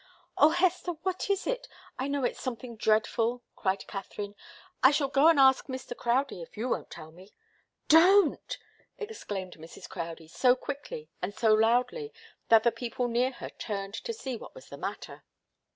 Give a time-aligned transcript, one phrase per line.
[0.35, 0.93] "Oh, Hester!
[1.03, 1.67] What is it?
[1.99, 4.33] I know it's something dreadful!" cried Katharine.
[4.81, 5.95] "I shall go and ask Mr.
[5.95, 7.33] Crowdie if you won't tell me."
[7.87, 8.57] "Don't!"
[8.97, 9.87] exclaimed Mrs.
[9.87, 12.11] Crowdie, so quickly and so loudly
[12.49, 15.23] that the people near her turned to see what was the matter.